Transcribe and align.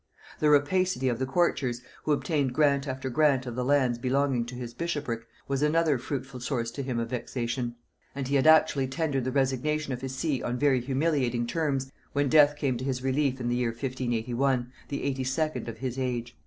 The 0.39 0.49
rapacity 0.49 1.09
of 1.09 1.19
the 1.19 1.27
courtiers, 1.27 1.83
who 2.05 2.11
obtained 2.11 2.53
grant 2.55 2.87
after 2.87 3.07
grant 3.07 3.45
of 3.45 3.53
the 3.55 3.63
lands 3.63 3.99
belonging 3.99 4.45
to 4.47 4.55
his 4.55 4.73
bishopric, 4.73 5.27
was 5.47 5.61
another 5.61 5.99
fruitful 5.99 6.39
source 6.39 6.71
to 6.71 6.81
him 6.81 6.97
of 6.97 7.11
vexation; 7.11 7.75
and 8.15 8.27
he 8.27 8.33
had 8.35 8.47
actually 8.47 8.87
tendered 8.87 9.25
the 9.25 9.31
resignation 9.31 9.93
of 9.93 10.01
his 10.01 10.15
see 10.15 10.41
on 10.41 10.57
very 10.57 10.81
humiliating 10.81 11.45
terms, 11.45 11.91
when 12.13 12.29
death 12.29 12.55
came 12.55 12.77
to 12.77 12.83
his 12.83 13.03
relief 13.03 13.39
in 13.39 13.47
the 13.47 13.55
year 13.57 13.69
1581, 13.69 14.71
the 14.89 15.03
eighty 15.03 15.23
second 15.23 15.69
of 15.69 15.77
his 15.77 15.99
age. 15.99 16.35